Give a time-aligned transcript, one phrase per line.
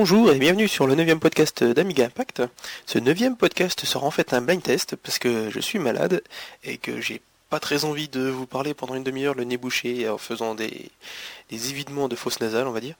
[0.00, 2.44] Bonjour et bienvenue sur le 9 podcast d'Amiga Impact.
[2.86, 6.22] Ce 9 podcast sera en fait un blind test parce que je suis malade
[6.62, 7.20] et que j'ai
[7.50, 10.92] pas très envie de vous parler pendant une demi-heure le nez bouché en faisant des,
[11.50, 12.94] évidements de fausses nasales on va dire.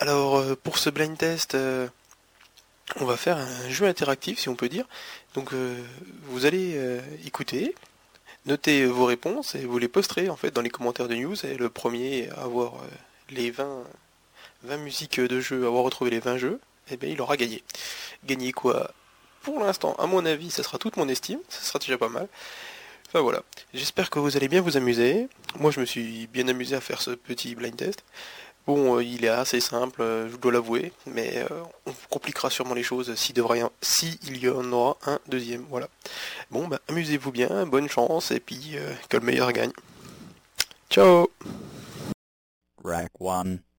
[0.00, 1.86] Alors euh, pour ce blind test euh,
[2.96, 4.88] on va faire un jeu interactif si on peut dire.
[5.36, 5.80] Donc euh,
[6.24, 6.76] vous allez
[7.24, 7.72] écouter,
[8.46, 11.54] noter vos réponses et vous les posterez en fait dans les commentaires de news et
[11.54, 12.74] le premier à avoir
[13.30, 13.84] les 20
[14.64, 17.62] 20 musiques de jeu, avoir retrouvé les 20 jeux, et eh bien il aura gagné.
[18.24, 18.92] Gagner quoi?
[19.42, 22.28] Pour l'instant, à mon avis, ça sera toute mon estime, ça sera déjà pas mal.
[23.08, 23.42] Enfin voilà,
[23.74, 25.28] j'espère que vous allez bien vous amuser.
[25.58, 28.04] Moi je me suis bien amusé à faire ce petit blind test.
[28.64, 32.74] Bon, euh, il est assez simple, euh, je dois l'avouer, mais euh, on compliquera sûrement
[32.74, 33.34] les choses s'il
[33.80, 35.66] si y en aura un deuxième.
[35.68, 35.88] Voilà.
[36.52, 38.76] Bon, bah amusez-vous bien, bonne chance, et puis
[39.08, 39.72] que le meilleur gagne.
[40.88, 41.28] Ciao
[42.84, 43.71] Rack 1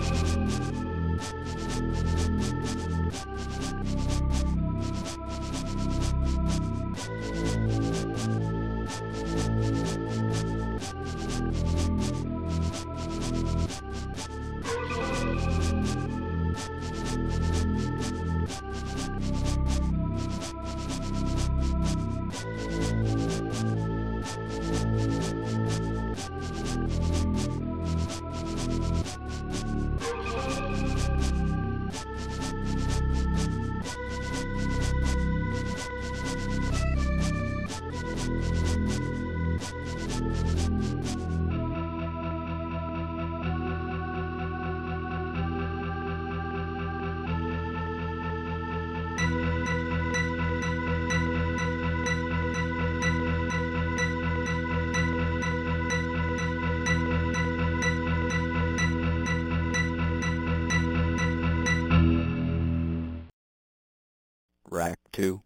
[0.00, 0.36] Thank
[2.18, 2.27] you.
[64.70, 65.42] Rack 2.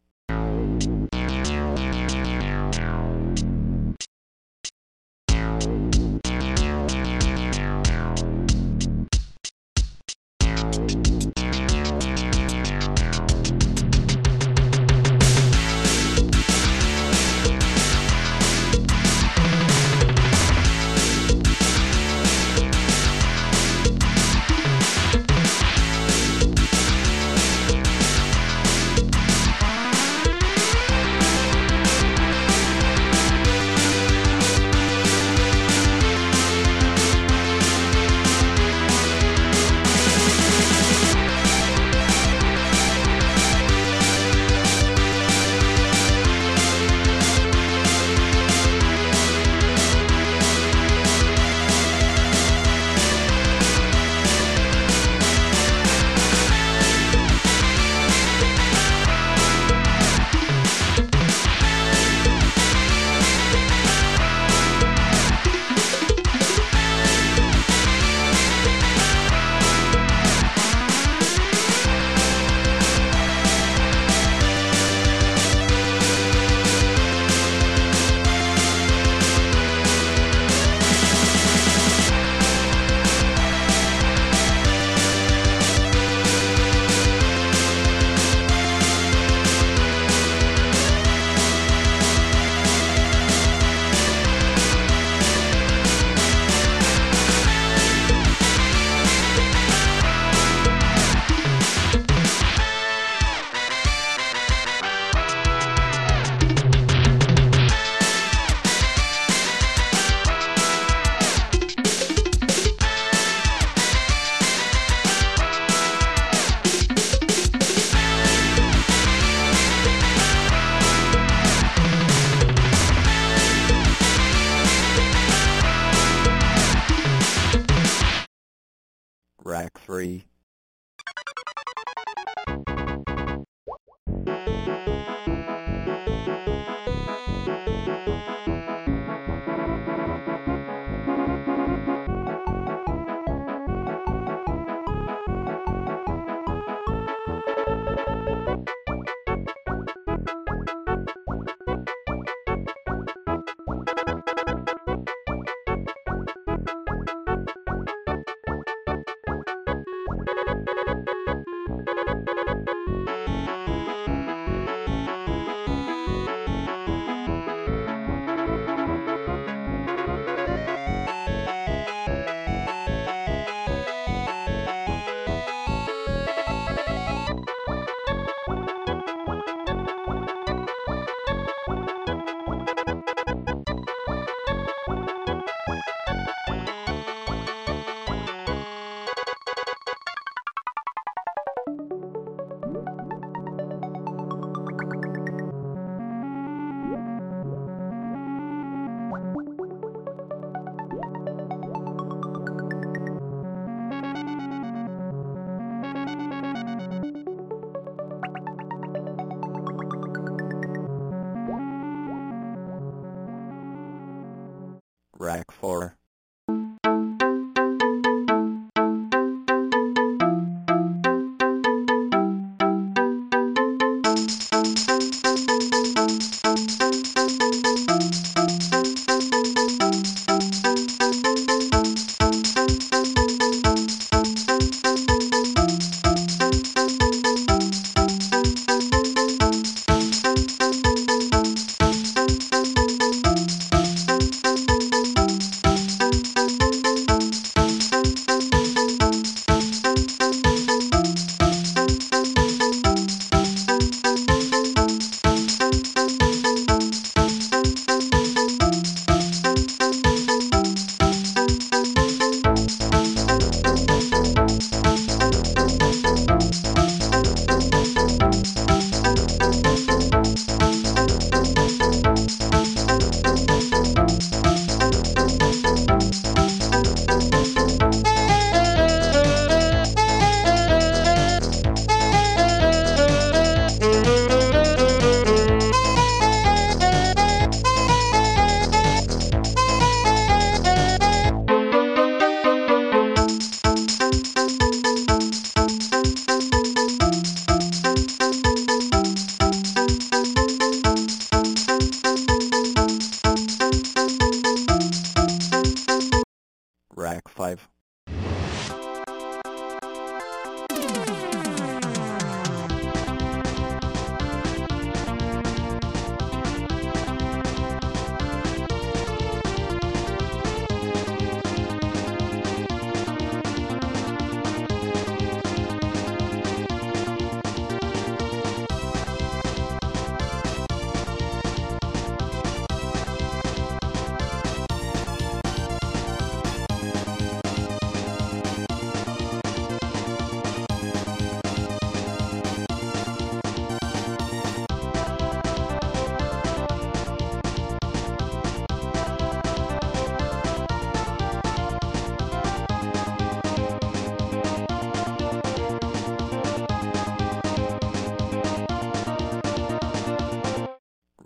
[215.62, 216.01] Rack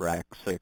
[0.06, 0.60] Rack 6.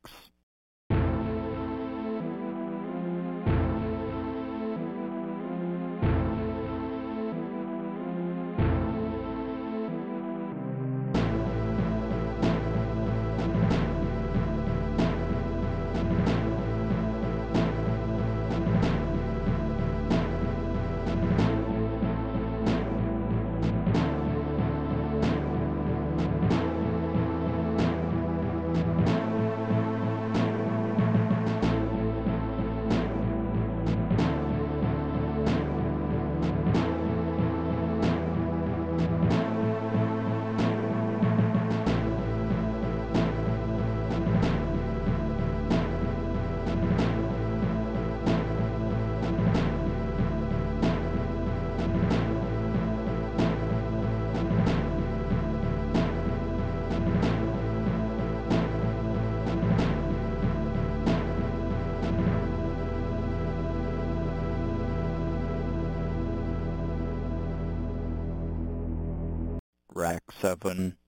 [70.05, 70.99] Rack 7.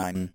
[0.00, 0.29] Rack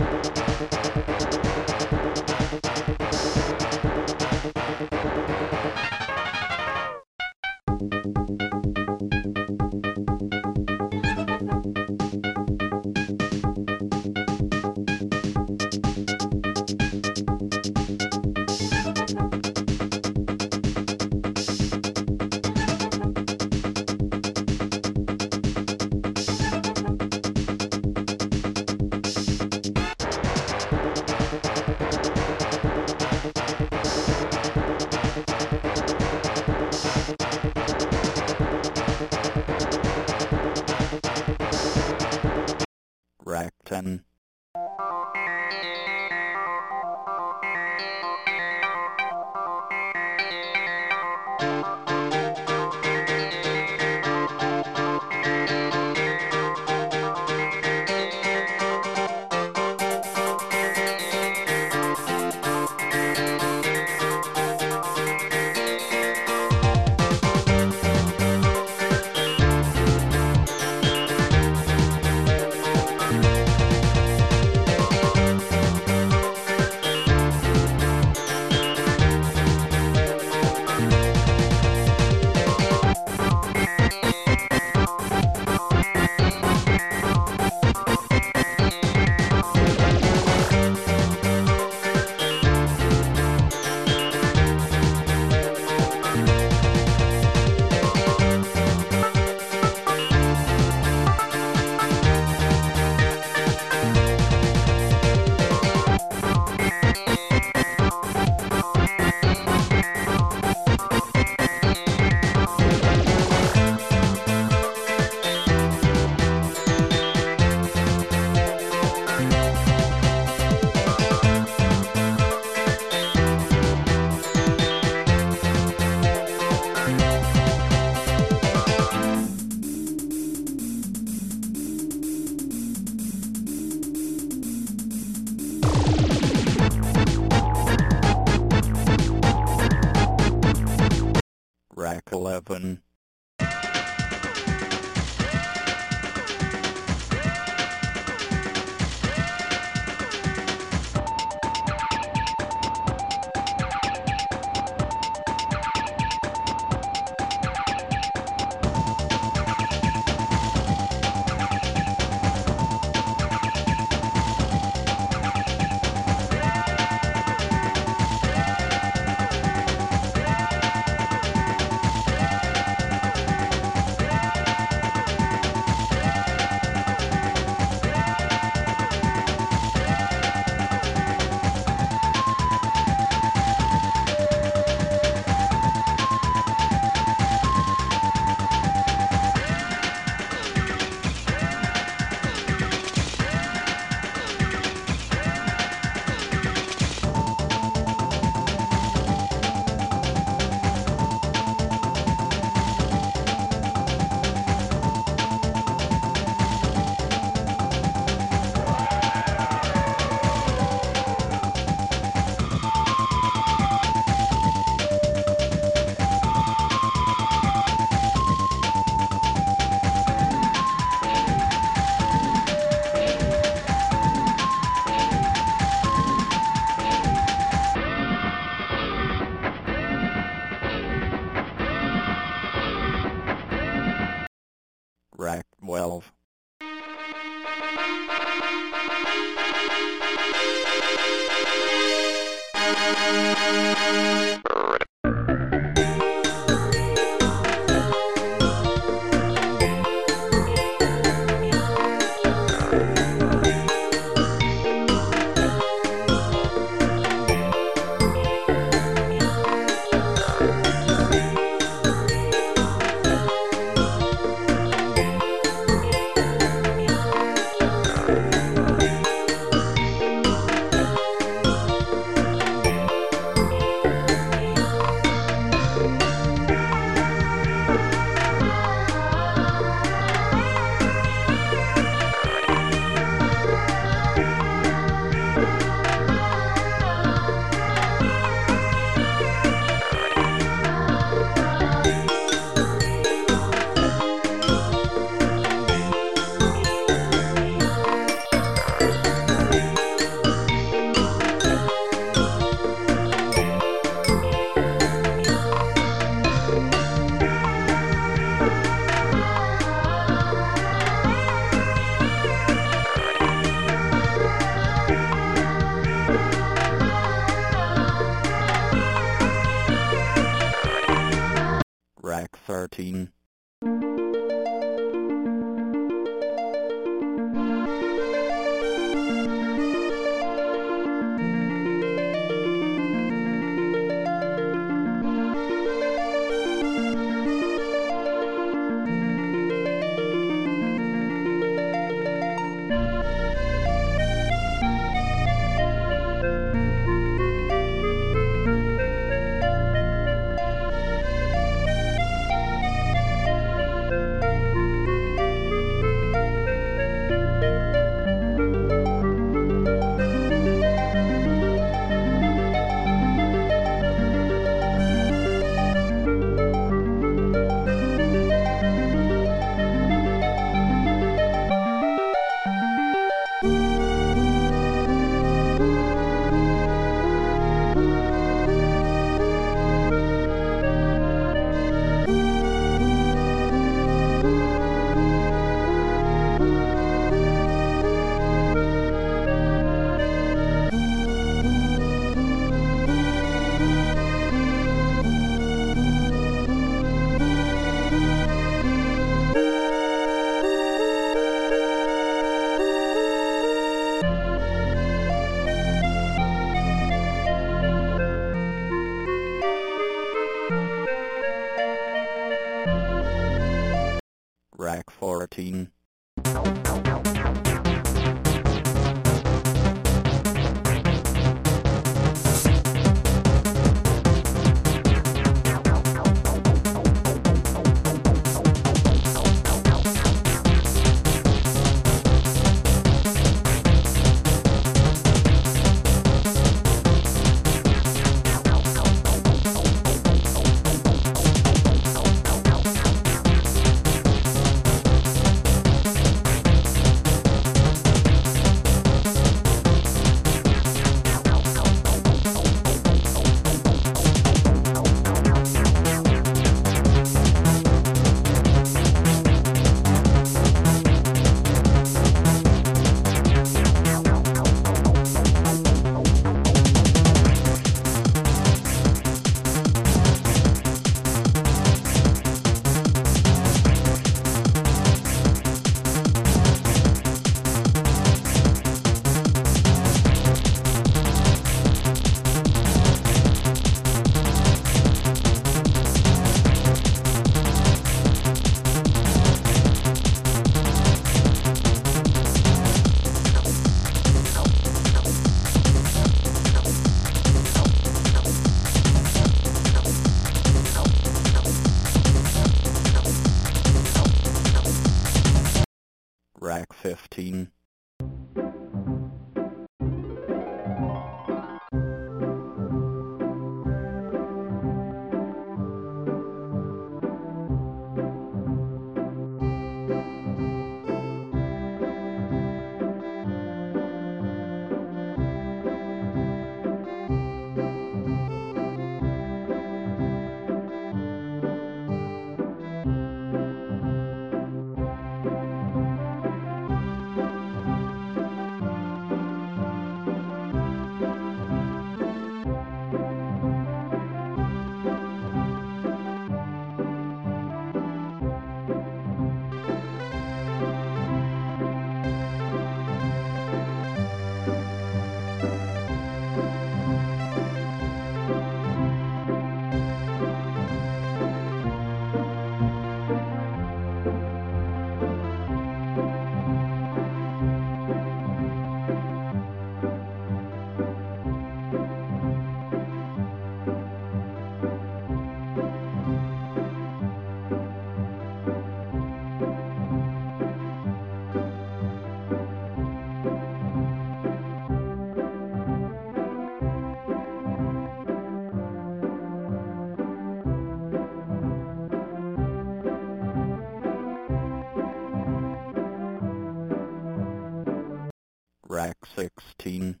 [599.61, 600.00] 13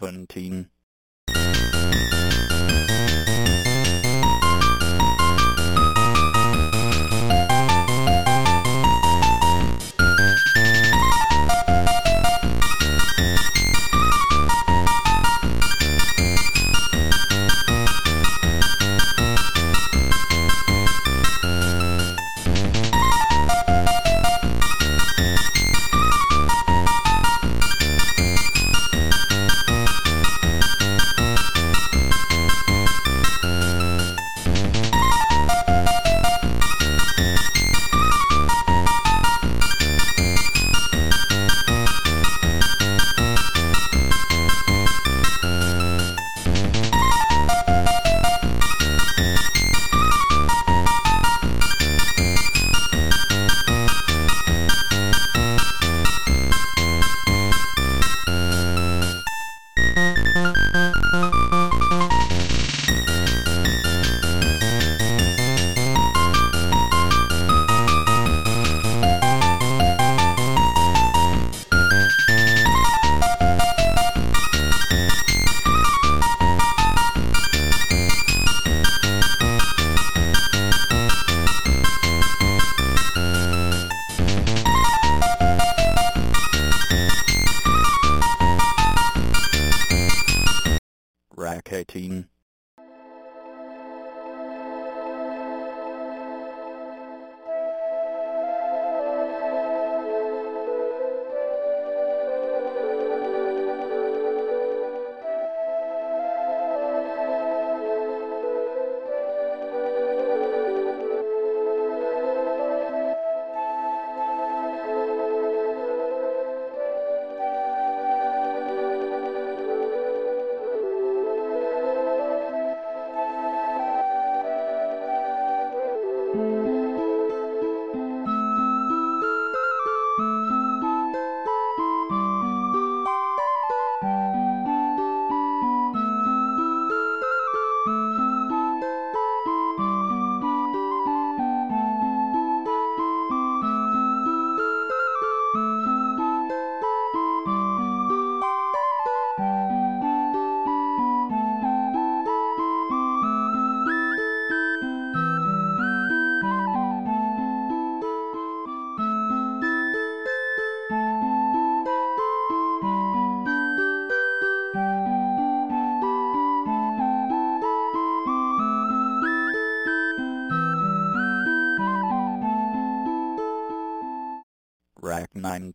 [0.00, 0.68] seventeen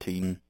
[0.05, 0.42] Rack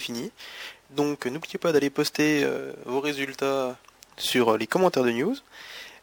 [0.00, 0.30] fini.
[0.90, 3.76] Donc n'oubliez pas d'aller poster euh, vos résultats
[4.16, 5.36] sur les commentaires de news.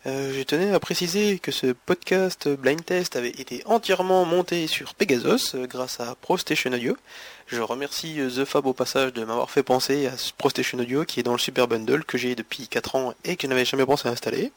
[0.07, 4.95] Euh, je tenais à préciser que ce podcast blind test avait été entièrement monté sur
[4.95, 6.97] Pegasus euh, grâce à ProStation Audio.
[7.45, 11.19] Je remercie euh, The Fab au passage de m'avoir fait penser à ProStation Audio qui
[11.19, 13.85] est dans le Super Bundle que j'ai depuis 4 ans et que je n'avais jamais
[13.85, 14.51] pensé à installer.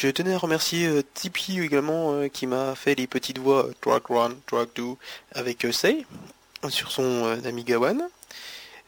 [0.00, 3.74] Je tenais à remercier euh, Tipeee également euh, qui m'a fait les petites voix euh,
[3.80, 4.84] Track 1, Track 2
[5.32, 6.06] avec euh, Sei
[6.68, 8.08] sur son euh, Amiga One.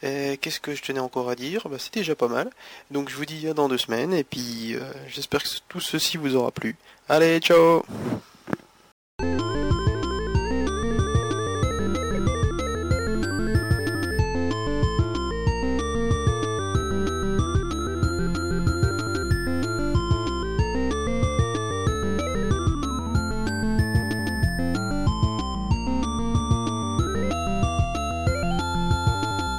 [0.03, 2.49] Euh, Qu'est-ce que je tenais encore à dire bah, C'est déjà pas mal.
[2.89, 6.17] Donc je vous dis à dans deux semaines et puis euh, j'espère que tout ceci
[6.17, 6.75] vous aura plu.
[7.09, 7.83] Allez, ciao